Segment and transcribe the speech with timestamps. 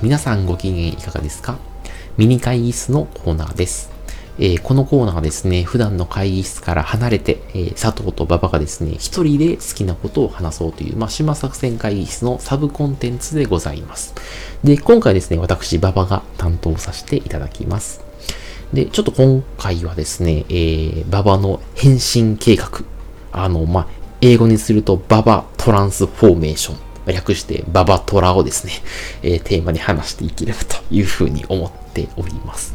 [0.00, 1.58] 皆さんご機嫌いかがですか？
[2.16, 3.90] ミニ会議室のコーナーです。
[4.38, 14.14] えー、このコーナーはですね、普段の会議室から離れて、えー、佐藤と馬場がですね、一人で好きなことを話そうという、まあ、島作戦会議室のサブコンテンツでございます。
[14.62, 18.00] で、今回ですね、私、馬場が担当させていただきます。
[18.72, 22.84] で、ちょっと今回はですね、えー、馬場の変身計画。
[23.32, 23.86] あの、まあ、
[24.20, 26.87] 英語にすると、馬場トランスフォーメーション。
[27.12, 28.72] 略して、ババトラをですね、
[29.22, 32.74] えー、テーマに話していければというふうに思っております。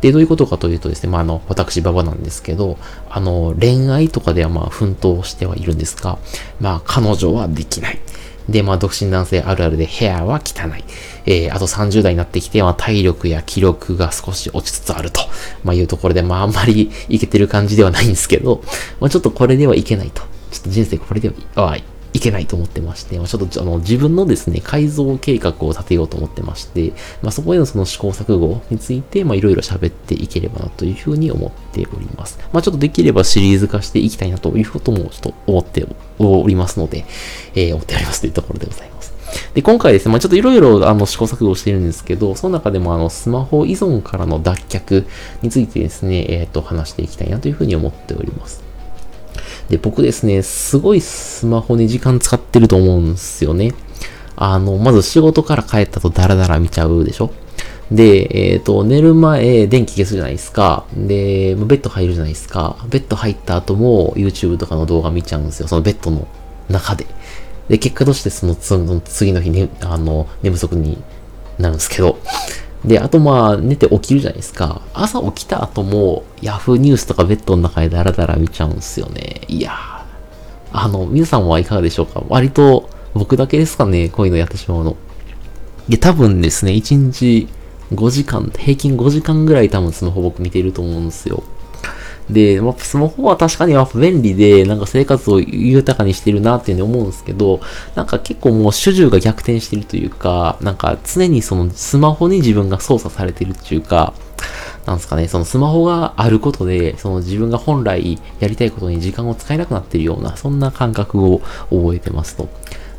[0.00, 2.76] で、どういうことかというとですね、まあ、あの、私、馬場なんですけど、
[3.08, 6.18] あの、恋愛とかではまあ、奮闘してはいるんですが、
[6.60, 8.00] まあ、彼女はできない。
[8.48, 10.84] で、まあ、独身男性あるあるでヘアは汚い。
[11.26, 15.20] えー、あと30代になってきて、まあ、体力や気力が少し落ちつつあると、
[15.62, 18.62] まあ、いうところで、まあ、あんまりいけてる感じではないんですけど、
[19.00, 20.22] まあ、ちょっとこれではいけないと。
[20.50, 21.76] ちょっと人生これでは
[22.12, 32.38] いけないと思ってまして、まあ、ちょっとあの自分のですね、改造計画を立てようと思ってまして、まあ、そこへのその試行錯誤について、ま、いろいろ喋っていければなというふうに思っております。
[32.52, 35.86] まあ、ちょっとできればシリーズ化していきたいなということもちょっと思って
[36.18, 37.04] おりますので、
[37.54, 39.12] えー、思っておりますというところでございます。
[39.54, 45.06] で、今回ですね、まあ、ちょっといろいろあの試行錯誤しているんですけど、その中でもあのスマホ依存からの脱却
[45.42, 48.71] についてですね、えっ、ー、と、話していきたいなというふうに思っております。
[49.68, 53.74] で、僕ですね、すごいスマホに時間使ってると思うんですよね。
[54.36, 57.30] あの、まず仕事から帰ったとダラダラ見ちゃうでしょ？
[57.90, 60.86] で、えっ、ー、と、寝る前、電気消すじゃないですか。
[60.94, 62.76] で、ベッド入るじゃないですか。
[62.88, 65.68] ベッド入った後も YouTube とかの動画見ちゃうんですよ。
[65.68, 66.26] そのベッドの
[66.70, 67.06] 中で。
[67.68, 71.02] で、結果としてその次の日ね、あの、寝不足に
[71.58, 72.18] なるんですけど。
[72.84, 74.82] で、あとまあ、寝て起きるじゃないですか。
[74.92, 79.42] 朝起きた後も、ヤフーニュースとかベッドの中でダラダラ見ちゃうんすよね。
[79.46, 80.02] いやー。
[80.72, 82.24] あの、皆さんはいかがでしょうか？
[82.28, 84.96] 割と、僕だけですかね、こういうのやってしまうの。
[85.88, 87.46] で、多分ですね、1日
[87.92, 91.42] 5時間、平均5時間ぐらい多分スマホ僕見てると思うんですよ。
[92.30, 97.60] で、まあ、スマホは確かにやっぱ便利で、なんか生活を豊かにしてるなっていうふうに思うんですけど、
[97.94, 104.14] なんか結構もう主従が逆転してるというか、なんか常にそのスマホに自分が操作されてるっていうか、
[104.86, 111.40] なんですかね、そのスマホがあることで、その自分が本来やりたいことに時間を使えなくなってるような、そんな感覚を
[111.70, 112.48] 覚えてますと。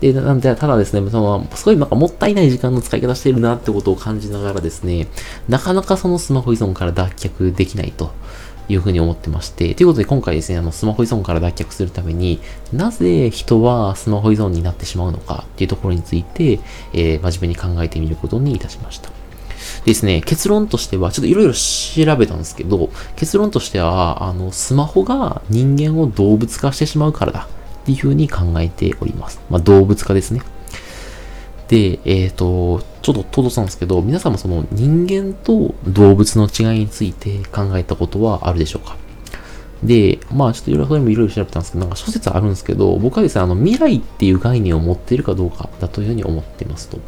[0.00, 5.08] で、なんで、ただですね、その、すごいなんかもったいない時間の使い方してるなってことを感じながらですね、
[5.48, 8.10] なかなかそのスマホ依存から脱却できないと
[8.70, 12.40] いうふうに思ってまして、ということで今回ですね、あの、スマホ依存から脱却するために、
[12.72, 16.60] なぜ人はスマホ依存になってしまうのかっていうところについて、
[16.92, 19.10] えー、真面目に考えてみることにいたしました。
[19.84, 27.48] ですね、結論としては、ちょっといろいろ調べたんですけど、結論としては、あの、スマホが人間を動物化してしまうからだ
[27.82, 29.40] っていうふうに考えております。
[29.50, 30.42] まあ、動物化ですね。
[31.68, 38.96] で、えっ、ー、と、ちょっとトドさんですけど、皆さんもその人間と動物の違いについて考えたことはあるでしょうか？
[39.82, 46.98] で、まあちょっといろいろ、それもいろいろ調べたんですけど、なんか諸説あるんですけど、僕はですね、あの未来っていう概念を持っているかどうかだというふうに思っていますと。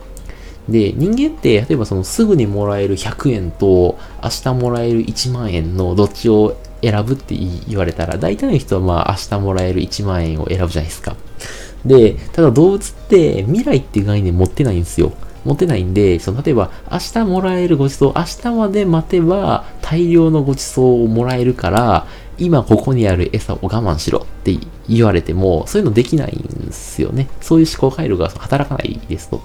[0.69, 7.35] で、人間って、例えばそのすぐにもらえる100円と明日もらえる1万円のどっちを選ぶって
[7.69, 11.17] 言われたら、大体の人はまあ明日もらえる1万円を選ぶじゃないですか。
[11.85, 15.13] で、ただ動物って未来っていう概念持ってないんですよ。
[15.45, 22.07] 持てないんで、その例えば明日もらえるごちそう、明日まで待てば大量のごちそうをもらえるから、
[22.39, 24.57] 今ここにある餌を我慢しろって
[24.89, 27.29] 言われても、そういうのできないんですよね。
[27.41, 29.41] そういう思考回路が働かないですと。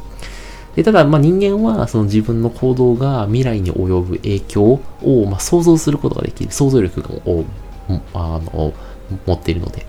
[0.76, 6.52] でただ、まあ、人間はその自分の行動が未来に及ぶ影響を、まあ、想像することができる。
[6.52, 7.46] 想像力を
[8.14, 8.74] あの
[9.26, 9.86] 持っているので。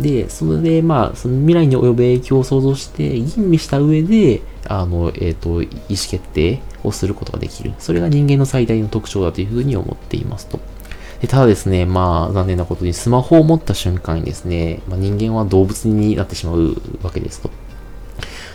[0.00, 7.72] で、それで、まあ、その未来に及ぶ影響を想像して、吟味した上で、あの、えっ、ー、と、意思決定をすることができる。
[7.78, 10.60] それが人間の最大の特徴だというふうに思っていますと。
[11.20, 17.50] でただですね、まあ、残念なことにスマホを持った瞬間にですね、まあ、人間は動物になってしまうわけですと。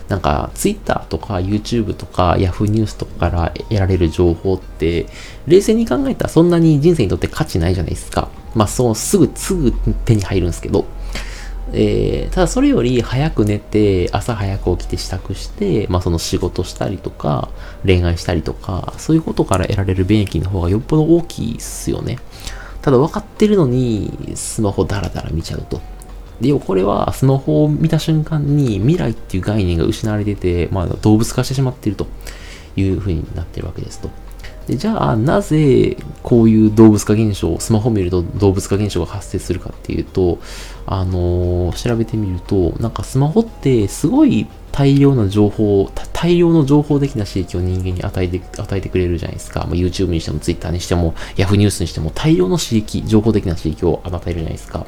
[0.07, 5.07] なんか、Twitter とか YouTube とか Yahoo ニュースとかから得られる情報って、
[5.47, 8.29] 冷静に考えたらそんなに人生にとって価値ないじゃないですか。
[8.55, 9.73] まあ、そう、すぐ、すぐ
[10.05, 10.85] 手に入るんですけど。
[11.71, 17.49] えー、ただそれより早く寝て、朝早く起きて支度して、まあその仕事したりとか、
[17.85, 22.19] 恋愛したりとか、そういうことから得られる便益の方がよっぽど大きいっすよね。
[22.81, 25.79] ただ分かってるのに、スマホダラダラ見ちゃうと。
[26.41, 32.07] で、これはスマホを見た瞬間に未来っていう概念が失われてて、まあ動物化してしまってると
[32.75, 34.09] いう風になってるわけですと。
[34.67, 40.39] でじゃあ、なぜこういう動物化現象、スマホを見ると動物化現象が発生するかっていうと、
[40.85, 49.65] あのー、調べてみると、なんかスマホってすごい大量な情報、大量の情報的な刺激を人間に与えて、与えてくれるじゃないですか。
[49.67, 54.87] まあ、YouTube にしても Twitter にしても Yahoo ニュースにしても大量の刺激、情報的な刺激を与えるじゃないですか。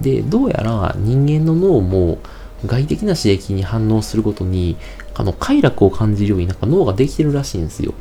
[0.00, 2.18] で、どうやら人間の脳も
[2.66, 4.76] 外的な刺激に反応することに、
[5.14, 7.94] あの、快楽を感じるようになんか脳ができてるらしいんですよ。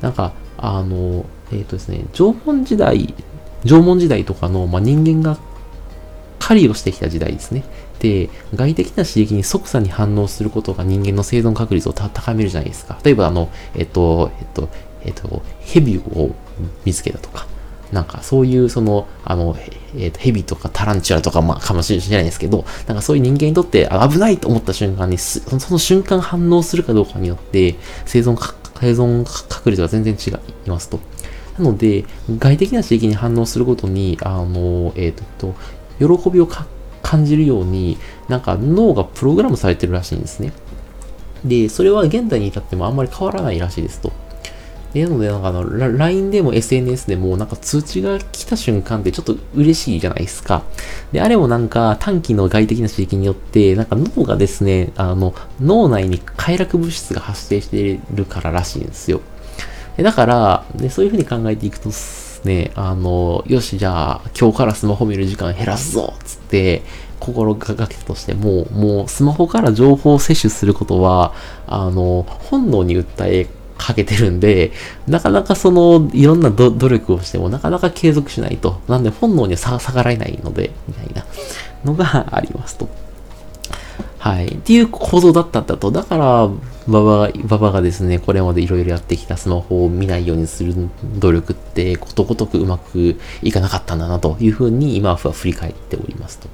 [0.00, 3.14] なんか、あの、えっ、ー、とですね、縄文時代、
[3.64, 5.38] 縄文時代とかの、まあ、人間が
[6.38, 7.64] 狩りをしてきた時代ですね。
[7.98, 12.98] で、外的な刺激に即座に反応することが人間の生存確率を高めるじゃないですか。
[13.02, 14.68] 例えば、あの、えっと、えっと、
[15.02, 16.34] えっと、蛇を
[16.84, 17.46] 見つけたとか、
[17.92, 19.56] なんかそういうその、あの、
[19.96, 25.40] えっ、と、蛇とかタランチュラとか、まあ、かもしれないですけど、なんかそういう人間にとって危ないと思った瞬間に、そ
[25.72, 28.34] の瞬間反応するかどうかによって、生存
[28.80, 30.30] 生存確率が全然違
[30.66, 31.00] いますと。
[31.58, 32.04] なので、
[32.38, 35.54] 外的な刺激に反応することに、あの、えっ、と、
[35.98, 36.48] 喜びを
[37.02, 40.52] 感じるように、なんか脳がプログラムされてるらしいんですね。
[41.44, 44.12] で、それは現代に至ってもあんまり変わらないらしいですと。
[45.04, 50.62] なので、なんかあの、LINE でも SNS でも、なんか通知が来た瞬間ってちょっと嬉しいじゃないですか。
[51.12, 59.20] で、あれもなんか短期の外的な刺激によって、なんか脳がですね、あの、脳内に快楽物質が発生しているかららしいんですよ。
[59.96, 66.82] でだから、ね、そういうふうに考えていくとですね、あの、よし、じゃあ、今日からスマホ見る時間減らすぞつって、
[67.18, 71.32] 心がけたとしても、もうスマホから情報を摂取することは、
[71.66, 73.46] あの、本能に訴え
[73.78, 74.72] かけてるんで、
[75.06, 78.80] なかなかその、いろんな努力をしても、なかなか継続しないと。
[78.88, 81.24] なんで本能には逆らえないので、みたいな
[81.84, 82.88] のがありますと。
[84.18, 84.46] はい。
[84.46, 85.90] っていう構造だったんだと。
[85.90, 86.48] だから、
[86.88, 90.74] ババババがですね、これまでいろいろやってきたスマホを見ないようにする
[91.18, 96.48] 努力って、ことごとくうまくいかなかったんだなというふうに今は振り返っておりますと。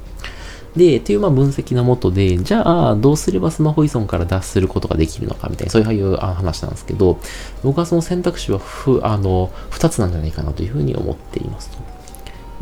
[0.77, 7.19] で、というまあ分析のもとで、じゃあどうすればスマホ依存から脱することができるのかみたいな、そういう話なんですけど、
[7.63, 11.79] 僕はその選択肢はふあの2つなんじゃないかなというふうに思っていますと。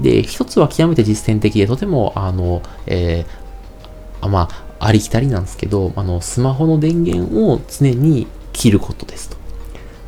[0.02, 9.36] で、1つは極めて実践的で、とても、あの、えー、あまあ、ありきたりなんですけど、あの、スマホの電源を常に切ることですと。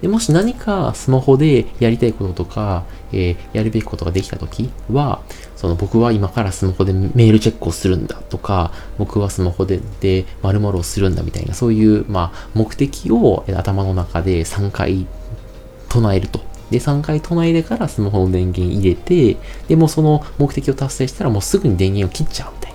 [0.03, 2.83] でもし何かスマホでやりたいこととか、
[3.13, 5.23] えー、やるべきことができたときは、
[5.55, 15.07] その僕は今からスマホでメールチェックをするんだとか、僕はスマホでで〇〇をするんだみたいな、そういう、まあ、目的を頭の中で3回
[15.89, 16.41] 唱えると。
[16.73, 19.37] で、3回唱えてからスマホの電源入れて、
[19.69, 22.75] で、もその目的を達成したらもうすぐに電源を切っちゃうみたい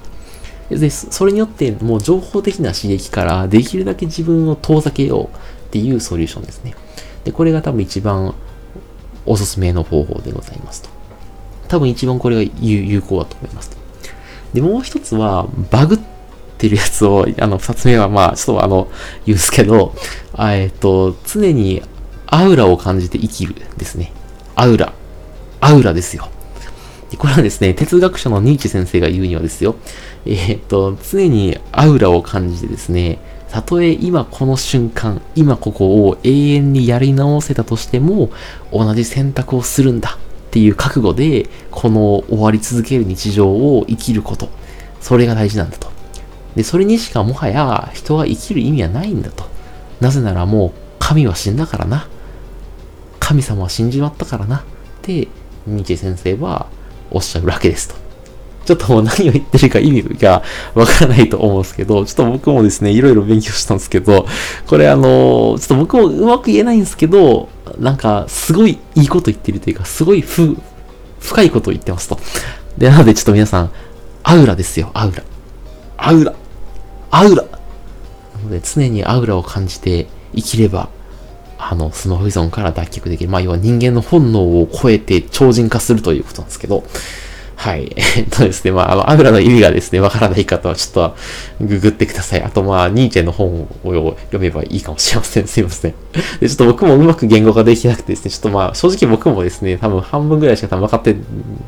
[0.72, 0.78] な。
[0.80, 6.74] で、それによってもう情報的な刺激からできるだけ自分を遠ざけようっていうソリューションですね。
[7.28, 8.34] で、これが多分一番
[9.26, 10.90] おすすめの方法でございますと。
[11.68, 13.78] 多分一番これが有効だと思いますと。
[14.54, 16.00] で、もう一つは、バグっ
[16.58, 18.88] てるやつを、あの、二つ目はまあ、ちょっとあの、
[19.26, 19.94] 言うんですけど、
[20.40, 21.84] えっと、常に
[22.28, 24.14] アウラを感じて生きるですね。
[24.56, 24.94] アウラ。
[25.60, 26.30] アウラですよ。
[27.18, 29.76] これはですね、哲学者のニーチェ先生が言うにはですよ、
[30.26, 33.20] えー、っと、常にアウラを感じてですね、
[33.52, 38.30] たとえ今この瞬間、今ここを永遠にやり直せたとしても、
[38.72, 40.18] 同じ選択をするんだ
[40.48, 44.50] っていう覚悟で、この終わり続ける日常を生きること。
[45.00, 45.88] それが大事なんだと。
[46.56, 49.46] で、それにしかもはや人は生きる意味はないんだと。
[50.02, 52.08] なぜならもう神は死んだからな。
[53.20, 54.58] 神様は死んじまったからな。
[54.58, 54.62] っ
[55.02, 55.28] て、
[55.66, 56.68] ニーチェ先生は
[57.12, 58.07] おっしゃるわけですと。
[58.68, 60.44] ちょっともう何を言ってるか意味が
[60.76, 64.28] わからないと思うんですけど、ちょっと僕もですね、いろいろ勉強したんですけど、
[64.68, 67.48] これあの、ちょっと僕もうまく言えないんですけど、
[67.80, 70.58] なんか、すごいいいこと言ってるというか、すごいふ、
[71.22, 72.20] 深いことを言ってますと。
[72.78, 73.72] で、なのでちょっと皆さん、
[74.24, 75.24] アウラですよ、アウラ。
[75.96, 76.34] アウラ。
[77.10, 77.44] アウラ。
[77.44, 77.50] な
[78.44, 80.90] ので、常にアウラを感じて生きれば、
[81.58, 83.30] あの、スマホ依存から脱却できる。
[83.30, 86.84] まあ、要は人間の本能を超えて超人化するということなんですけど、
[87.58, 87.92] はい。
[88.16, 91.16] えっとですね、まあ、あの、アグラの意味がですね、わからない方はちょっと
[91.60, 92.44] ググってください。
[92.44, 95.48] あと、まあ、ニーチェの本を読めばいいかもしれません。
[95.48, 95.94] すいません。
[96.40, 101.16] で、ちょっと僕もうまく言語化できなくてですね、ちょっとまあ、正直僕もですね、多分半分ぐらいしか多分分かって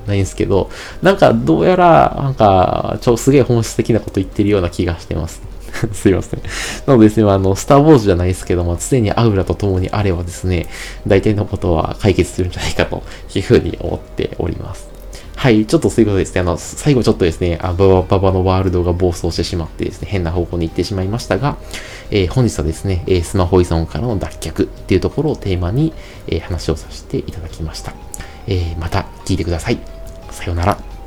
[0.05, 0.69] ないんですけど、
[1.01, 5.41] なんか、どうやら、なんか、超すげえ本質的なこと言ってるような気がしてます。
[5.93, 6.41] すいません。
[6.85, 10.67] なのでですね、あの、スターウォーズじゃないですけども、常にアウラと共にあればですね、
[11.07, 13.01] 大体のことは解決するんじゃないかと
[13.33, 14.98] いうふうに思っております。
[15.39, 16.41] はい、ちょっとそういうことですね。
[16.41, 21.55] あの、最後ちょっとですね、あババババのワールドが暴走してしまってですね、変な方向に行ってしまいましたが、
[22.11, 25.93] えー、本日はですね、えスマホ依存からの脱却っていうところをテーマに、
[26.27, 27.93] えー、話をさせていただきました。
[28.47, 29.79] えー、また聞いてください。
[30.29, 30.98] さようなら。